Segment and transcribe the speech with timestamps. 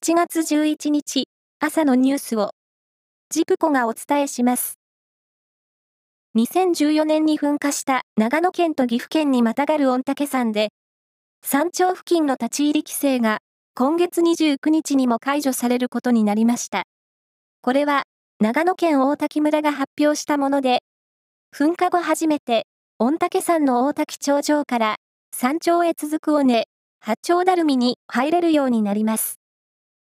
[0.00, 1.24] 7月11日
[1.58, 2.52] 朝のニュースを
[3.30, 4.78] ジプコがお伝えします。
[6.36, 10.68] 2014年に噴火した長野県と岐阜県にまたがる御嶽山で
[11.42, 13.38] 山頂付近の立ち入り規制が
[13.74, 16.84] 今月29日にも解除されることになりました。
[17.60, 18.04] これは
[18.38, 20.78] 長野県大滝村が発表したもので
[21.52, 22.66] 噴火後初めて
[23.00, 24.96] 御嶽山の大滝頂上から
[25.34, 26.68] 山頂へ続く尾根
[27.00, 29.37] 八丁ダルミに入れるようになります。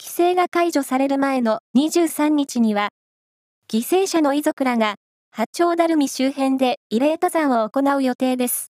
[0.02, 2.88] 規制が解除される前の23日には、
[3.68, 4.96] 犠牲者の遺族らが
[5.30, 8.72] 八丁ダルミ周辺で慰霊登山を行う予定です。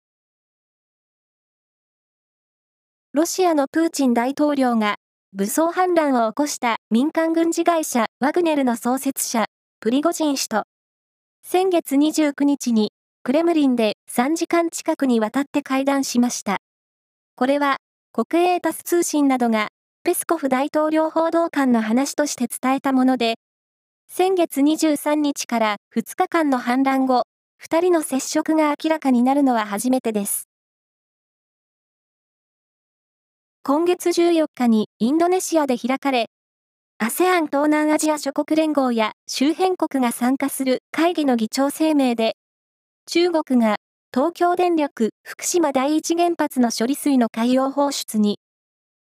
[3.14, 4.96] ロシアのプーチン大統領が
[5.32, 9.46] 武装反乱を起こした民間軍事会社ワグネルの創設者、
[9.82, 10.64] プリゴジン氏と、
[11.44, 12.92] 先月29日に
[13.22, 16.58] クレムリンで3時間近くにわたって会談しました。
[17.36, 17.78] これは
[18.14, 19.70] 国営タス通信などが
[20.04, 23.36] ペスコフ大統領報道官の話として伝えたもので、
[24.08, 27.24] 先月23日から2日間の反乱後、
[27.62, 30.48] 2人の接触が明らかになるのは初めてです。
[33.62, 36.28] 今月14日にインドネシアで開かれ、
[37.00, 42.38] ASEAN 東南アジア諸国連合や周辺国が参加する会議の議長声明で、
[43.06, 43.76] 中国が
[44.14, 48.40] 東京電力福島第一原発の処理水の海洋放出に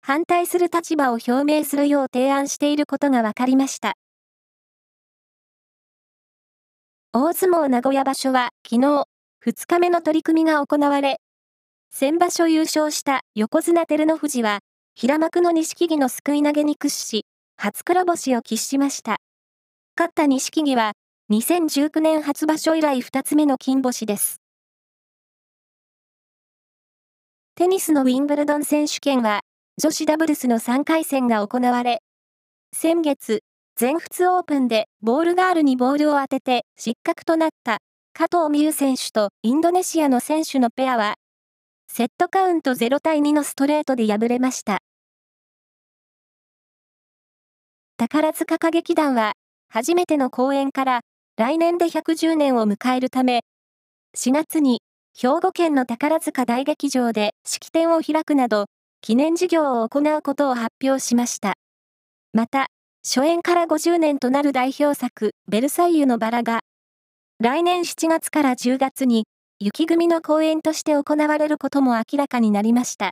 [0.07, 3.95] 反対する立場を表明するよう提案していることが分かりました。
[7.11, 9.03] 大相撲名古屋場所は昨日、
[9.45, 11.19] 2日目の取り組みが行われ、
[11.91, 14.59] 先場所優勝した横綱照ノ富士は、
[14.95, 17.25] 平幕の錦木の救い投げに屈し、
[17.57, 19.17] 初黒星を喫しました。
[19.97, 20.93] 勝った錦木は、
[21.33, 24.39] 2019年初場所以来2つ目の金星です。
[27.55, 29.41] テニスのウィンブルドン選手権は、
[29.79, 32.01] 女子ダブルスの3回戦が行われ、
[32.73, 33.43] 先月、
[33.75, 37.77] 全仏オープンでボールガールにボールを当てて失格となった
[38.11, 41.13] 加藤美優選手とインドネシアの選手のペアは、
[41.87, 44.79] セットカウント0対2のストレートで敗れました。
[47.97, 49.33] 宝塚歌劇団は、
[49.69, 51.01] 初めての公演から
[51.35, 53.41] 来年で110年を迎えるため、
[54.17, 54.81] 4月に
[55.15, 58.65] 兵庫県の宝塚大劇場で式典を開くなど、
[59.01, 61.53] 記念事業を行うことを発表しました。
[62.33, 62.67] また、
[63.05, 66.61] 初演から50年となる代表作、ベルサイユのバラが、
[67.39, 69.25] 来年7月から10月に、
[69.59, 73.11] 雪組の公演として行われることも明らかになりました。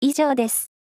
[0.00, 0.77] 以上です。